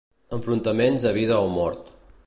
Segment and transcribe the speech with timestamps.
[0.37, 1.95] Enfrontaments a vida o mort.